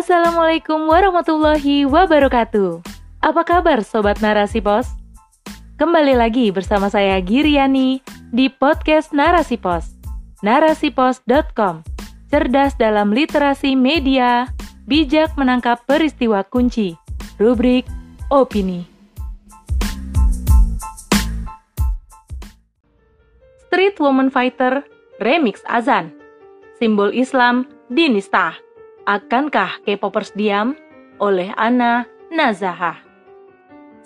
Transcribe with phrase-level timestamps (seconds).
[0.00, 2.80] Assalamualaikum warahmatullahi wabarakatuh.
[3.20, 4.88] Apa kabar Sobat Narasi Pos?
[5.76, 8.00] Kembali lagi bersama saya Giriani
[8.32, 9.92] di podcast Narasi Pos.
[10.40, 11.84] Narasipos.com
[12.32, 14.48] Cerdas dalam literasi media,
[14.88, 16.96] bijak menangkap peristiwa kunci.
[17.36, 17.84] Rubrik
[18.32, 18.88] Opini.
[23.68, 24.80] Street Woman Fighter
[25.20, 26.08] Remix Azan
[26.80, 28.69] Simbol Islam Dinista
[29.10, 30.78] Akankah K-popers diam?
[31.18, 33.02] Oleh Ana Nazaha.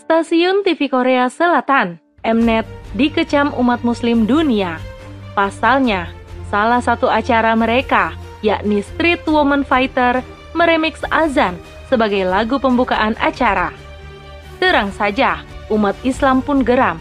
[0.01, 2.65] Stasiun TV Korea Selatan, Mnet,
[2.97, 4.81] dikecam umat muslim dunia.
[5.37, 6.09] Pasalnya,
[6.49, 10.25] salah satu acara mereka, yakni Street Woman Fighter,
[10.57, 11.61] meremix azan
[11.93, 13.77] sebagai lagu pembukaan acara.
[14.57, 16.97] Terang saja, umat Islam pun geram.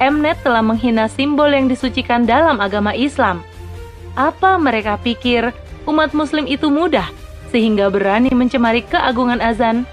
[0.00, 3.44] Mnet telah menghina simbol yang disucikan dalam agama Islam.
[4.16, 5.52] Apa mereka pikir
[5.84, 7.17] umat muslim itu mudah
[7.48, 9.88] sehingga berani mencemari keagungan azan?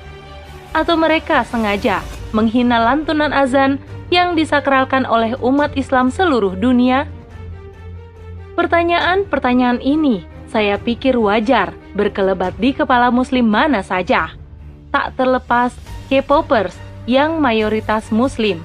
[0.75, 2.03] Atau mereka sengaja
[2.36, 3.80] menghina lantunan azan
[4.12, 7.08] yang disakralkan oleh umat Islam seluruh dunia?
[8.59, 14.36] Pertanyaan-pertanyaan ini saya pikir wajar berkelebat di kepala muslim mana saja.
[14.92, 15.75] Tak terlepas
[16.08, 18.64] K-popers yang mayoritas muslim.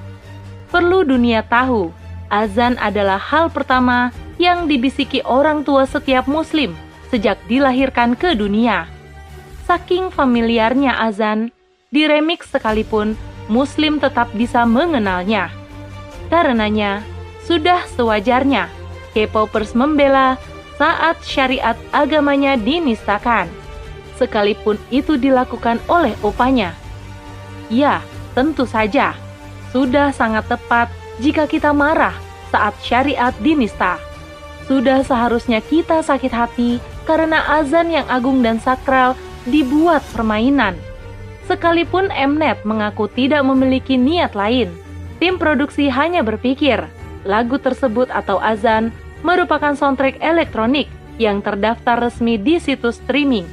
[0.71, 1.91] Perlu dunia tahu,
[2.31, 6.79] azan adalah hal pertama yang dibisiki orang tua setiap muslim
[7.11, 8.87] sejak dilahirkan ke dunia.
[9.67, 11.51] Saking familiarnya azan,
[11.91, 13.19] di remix sekalipun
[13.51, 15.51] Muslim tetap bisa mengenalnya.
[16.31, 17.03] Karenanya,
[17.43, 18.71] sudah sewajarnya
[19.11, 20.39] K-popers membela
[20.79, 23.51] saat syariat agamanya dinistakan,
[24.15, 26.73] sekalipun itu dilakukan oleh opanya.
[27.67, 28.01] Ya,
[28.39, 29.19] tentu saja,
[29.75, 30.89] sudah sangat tepat
[31.19, 32.15] jika kita marah
[32.55, 33.99] saat syariat dinista.
[34.71, 36.79] Sudah seharusnya kita sakit hati
[37.11, 39.19] karena azan yang agung dan sakral
[39.51, 40.79] dibuat permainan.
[41.51, 44.71] Sekalipun Mnet mengaku tidak memiliki niat lain,
[45.19, 46.87] tim produksi hanya berpikir
[47.27, 48.95] lagu tersebut atau azan
[49.27, 50.87] merupakan soundtrack elektronik
[51.19, 53.45] yang terdaftar resmi di situs streaming,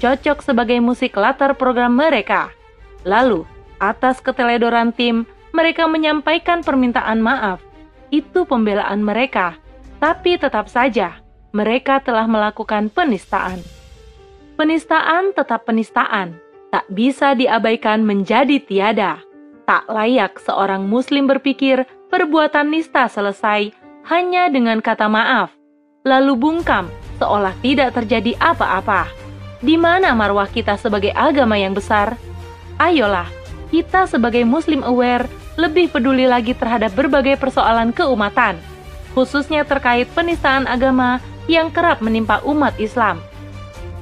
[0.00, 2.48] cocok sebagai musik latar program mereka.
[3.04, 3.44] Lalu,
[3.84, 7.60] atas keteledoran tim, mereka menyampaikan permintaan maaf.
[8.08, 9.60] Itu pembelaan mereka,
[10.00, 11.23] tapi tetap saja
[11.54, 13.62] mereka telah melakukan penistaan.
[14.58, 16.34] Penistaan tetap penistaan,
[16.74, 19.22] tak bisa diabaikan menjadi tiada.
[19.62, 23.70] Tak layak seorang Muslim berpikir perbuatan nista selesai
[24.10, 25.54] hanya dengan kata maaf,
[26.02, 26.90] lalu bungkam
[27.22, 29.06] seolah tidak terjadi apa-apa.
[29.64, 32.18] Di mana marwah kita sebagai agama yang besar?
[32.76, 33.30] Ayolah,
[33.70, 38.58] kita sebagai Muslim aware lebih peduli lagi terhadap berbagai persoalan keumatan,
[39.14, 43.20] khususnya terkait penistaan agama yang kerap menimpa umat Islam.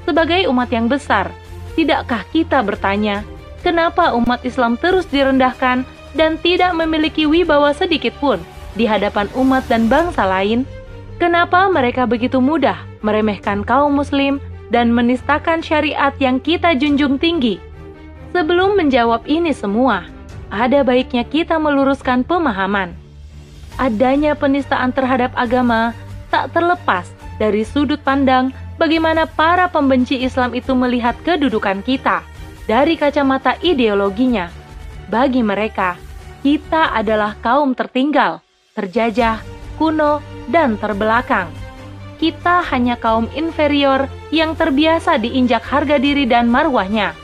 [0.02, 1.30] Sebagai umat yang besar,
[1.78, 3.22] tidakkah kita bertanya,
[3.62, 5.86] kenapa umat Islam terus direndahkan
[6.18, 8.42] dan tidak memiliki wibawa sedikit pun
[8.74, 10.66] di hadapan umat dan bangsa lain?
[11.22, 14.42] Kenapa mereka begitu mudah meremehkan kaum muslim
[14.74, 17.62] dan menistakan syariat yang kita junjung tinggi?
[18.34, 20.08] Sebelum menjawab ini semua,
[20.50, 22.96] ada baiknya kita meluruskan pemahaman.
[23.78, 25.94] Adanya penistaan terhadap agama
[26.28, 32.26] tak terlepas dari sudut pandang bagaimana para pembenci Islam itu melihat kedudukan kita
[32.66, 34.48] dari kacamata ideologinya.
[35.12, 36.00] Bagi mereka,
[36.40, 38.40] kita adalah kaum tertinggal,
[38.74, 39.44] terjajah,
[39.76, 41.50] kuno, dan terbelakang.
[42.18, 47.18] Kita hanya kaum inferior yang terbiasa diinjak harga diri dan marwahnya.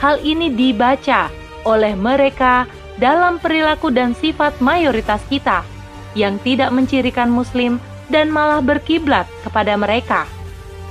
[0.00, 1.28] Hal ini dibaca
[1.68, 2.64] oleh mereka
[2.96, 5.60] dalam perilaku dan sifat mayoritas kita
[6.16, 7.76] yang tidak mencirikan Muslim
[8.10, 10.26] dan malah berkiblat kepada mereka.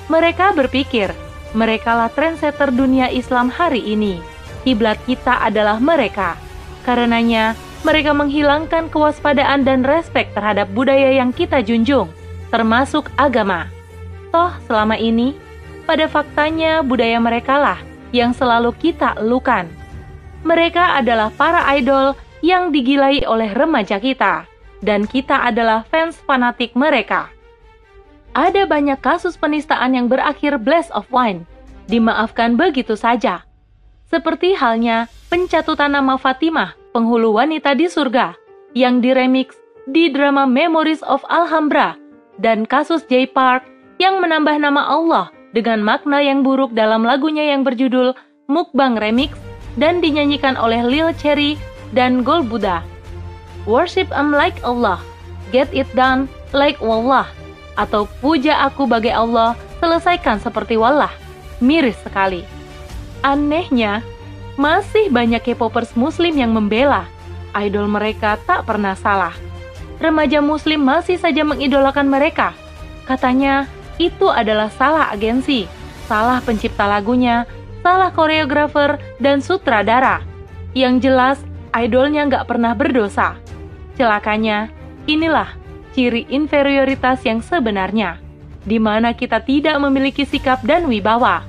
[0.09, 1.13] Mereka berpikir,
[1.53, 4.17] merekalah trendsetter dunia Islam hari ini.
[4.65, 6.39] Kiblat kita adalah mereka.
[6.87, 7.53] Karenanya,
[7.85, 12.09] mereka menghilangkan kewaspadaan dan respek terhadap budaya yang kita junjung,
[12.49, 13.69] termasuk agama.
[14.33, 15.37] Toh, selama ini,
[15.85, 17.79] pada faktanya budaya mereka lah
[18.09, 19.69] yang selalu kita elukan.
[20.41, 24.48] Mereka adalah para idol yang digilai oleh remaja kita
[24.79, 27.31] dan kita adalah fans fanatik mereka.
[28.37, 31.43] Ada banyak kasus penistaan yang berakhir blast of wine,
[31.89, 33.43] dimaafkan begitu saja.
[34.09, 38.33] Seperti halnya pencatutan nama Fatimah, penghulu wanita di surga,
[38.73, 39.53] yang diremix
[39.89, 41.97] di drama Memories of Alhambra,
[42.37, 43.65] dan kasus J Park
[43.97, 48.13] yang menambah nama Allah dengan makna yang buruk dalam lagunya yang berjudul
[48.49, 49.37] Mukbang Remix
[49.77, 51.57] dan dinyanyikan oleh Lil Cherry
[51.93, 52.81] dan Gold Buddha.
[53.69, 54.97] Worship am like Allah,
[55.53, 56.25] get it done
[56.57, 57.29] like wallah,
[57.77, 61.13] atau puja aku bagai Allah, selesaikan seperti wallah.
[61.61, 62.41] Miris sekali.
[63.21, 64.01] Anehnya,
[64.57, 67.05] masih banyak K-popers muslim yang membela.
[67.53, 69.37] Idol mereka tak pernah salah.
[70.01, 72.57] Remaja muslim masih saja mengidolakan mereka.
[73.05, 73.69] Katanya,
[74.01, 75.69] itu adalah salah agensi,
[76.09, 77.45] salah pencipta lagunya,
[77.85, 80.25] salah koreografer, dan sutradara.
[80.73, 81.37] Yang jelas,
[81.77, 83.37] idolnya nggak pernah berdosa.
[83.99, 84.71] Celakanya,
[85.11, 85.59] inilah
[85.91, 88.15] ciri inferioritas yang sebenarnya,
[88.63, 91.43] di mana kita tidak memiliki sikap dan wibawa.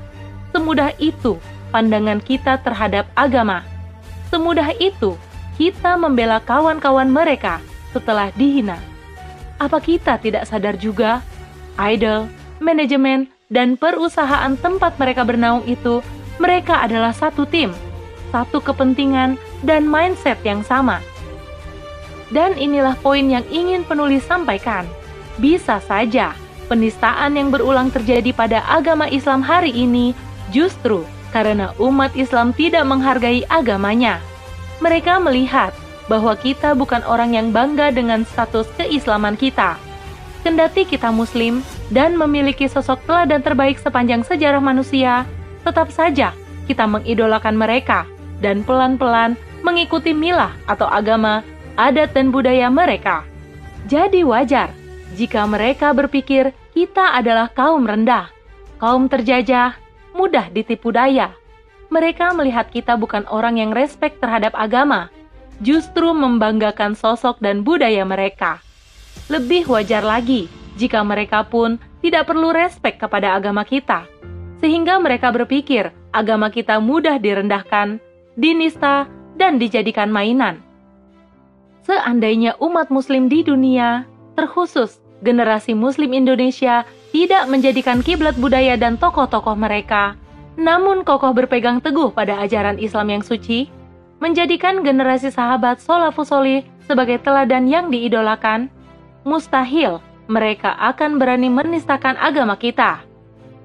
[0.51, 1.39] Semudah itu
[1.71, 3.63] pandangan kita terhadap agama.
[4.35, 5.15] Semudah itu
[5.55, 7.63] kita membela kawan-kawan mereka
[7.95, 8.83] setelah dihina.
[9.63, 11.23] Apa kita tidak sadar juga,
[11.79, 12.27] idol,
[12.59, 16.03] manajemen, dan perusahaan tempat mereka bernaung itu,
[16.43, 17.71] mereka adalah satu tim,
[18.35, 20.99] satu kepentingan, dan mindset yang sama.
[22.31, 24.87] Dan inilah poin yang ingin penulis sampaikan.
[25.43, 26.35] Bisa saja
[26.71, 30.15] penistaan yang berulang terjadi pada agama Islam hari ini
[30.55, 31.03] justru
[31.35, 34.23] karena umat Islam tidak menghargai agamanya.
[34.79, 35.75] Mereka melihat
[36.07, 39.79] bahwa kita bukan orang yang bangga dengan status keislaman kita.
[40.43, 41.63] Kendati kita Muslim
[41.93, 45.29] dan memiliki sosok teladan terbaik sepanjang sejarah manusia,
[45.63, 46.33] tetap saja
[46.67, 48.09] kita mengidolakan mereka
[48.41, 51.45] dan pelan-pelan mengikuti milah atau agama,
[51.81, 53.25] adat, dan budaya mereka.
[53.89, 54.69] Jadi wajar
[55.17, 58.29] jika mereka berpikir kita adalah kaum rendah,
[58.77, 59.75] kaum terjajah,
[60.15, 61.33] mudah ditipu daya.
[61.91, 65.11] Mereka melihat kita bukan orang yang respek terhadap agama,
[65.59, 68.63] justru membanggakan sosok dan budaya mereka.
[69.27, 70.47] Lebih wajar lagi
[70.79, 74.07] jika mereka pun tidak perlu respek kepada agama kita,
[74.63, 77.99] sehingga mereka berpikir agama kita mudah direndahkan,
[78.39, 80.63] dinista, dan dijadikan mainan.
[81.81, 84.05] Seandainya umat Muslim di dunia,
[84.37, 90.17] terkhusus generasi Muslim Indonesia, tidak menjadikan kiblat budaya dan tokoh-tokoh mereka,
[90.61, 93.69] namun kokoh berpegang teguh pada ajaran Islam yang suci,
[94.21, 98.69] menjadikan generasi sahabat Solafus Solih sebagai teladan yang diidolakan,
[99.25, 103.03] mustahil mereka akan berani menistakan agama kita.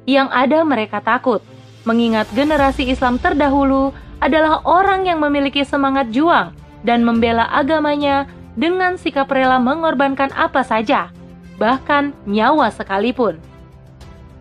[0.08, 1.44] Yang ada mereka takut,
[1.84, 3.92] mengingat generasi Islam terdahulu
[4.24, 11.12] adalah orang yang memiliki semangat juang dan membela agamanya dengan sikap rela mengorbankan apa saja,
[11.60, 13.42] bahkan nyawa sekalipun.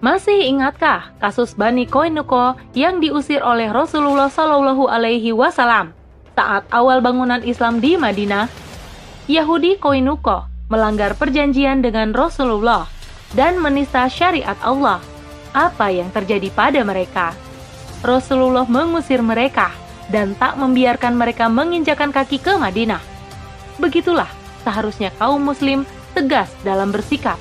[0.05, 5.97] Masih ingatkah kasus Bani Koinuko yang diusir oleh Rasulullah Shallallahu Alaihi Wasallam
[6.37, 8.53] saat awal bangunan Islam di Madinah,
[9.25, 12.85] Yahudi Koinuko melanggar perjanjian dengan Rasulullah
[13.33, 15.01] dan menista syariat Allah.
[15.55, 17.33] Apa yang terjadi pada mereka?
[18.05, 19.73] Rasulullah mengusir mereka
[20.13, 23.01] dan tak membiarkan mereka menginjakan kaki ke Madinah.
[23.81, 24.29] Begitulah
[24.65, 27.37] seharusnya kaum muslim tegas dalam bersikap,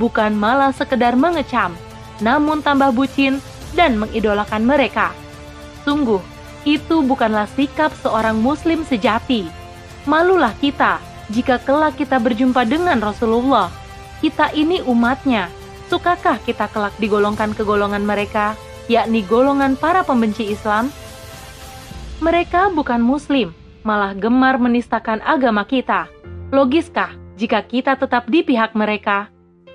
[0.00, 1.74] bukan malah sekedar mengecam,
[2.18, 3.38] namun tambah bucin
[3.76, 5.12] dan mengidolakan mereka.
[5.84, 6.18] Sungguh,
[6.66, 9.46] itu bukanlah sikap seorang Muslim sejati.
[10.02, 10.98] Malulah kita
[11.30, 13.70] jika kelak kita berjumpa dengan Rasulullah.
[14.18, 15.46] Kita ini umatnya.
[15.86, 18.58] Sukakah kita kelak digolongkan ke golongan mereka,
[18.90, 20.90] yakni golongan para pembenci Islam?
[22.16, 23.52] Mereka bukan Muslim,
[23.84, 26.08] malah gemar menistakan agama kita.
[26.48, 29.28] Logiskah jika kita tetap di pihak mereka?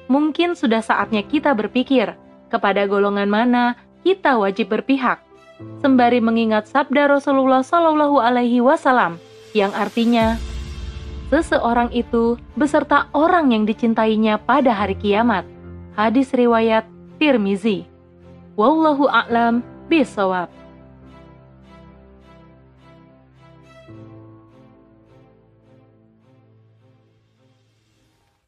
[0.09, 2.17] Mungkin sudah saatnya kita berpikir
[2.50, 5.21] kepada golongan mana kita wajib berpihak
[5.79, 9.21] sembari mengingat sabda Rasulullah Shallallahu Alaihi Wasallam
[9.53, 10.41] yang artinya
[11.29, 15.45] seseorang itu beserta orang yang dicintainya pada hari kiamat.
[15.95, 16.88] Hadis riwayat
[17.21, 17.88] Tirmizi.
[18.57, 20.61] Wallahu a'lam bisawab.